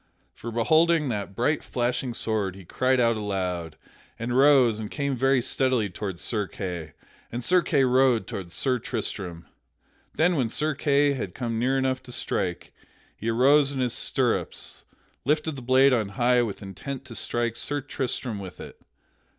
[0.33, 3.77] For beholding that bright flashing sword he cried out aloud
[4.17, 6.93] and arose and came very steadily toward Sir Kay,
[7.31, 9.45] and Sir Kay rode toward Sir Tristram.
[10.15, 12.73] Then when Sir Kay had come near enough to strike,
[13.15, 17.55] he arose in his stirrups and lifted the blade on high with intent to strike
[17.55, 18.81] Sir Tristram with it.